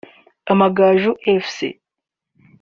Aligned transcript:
Amagaju 0.51 1.09
Fc 1.45 1.57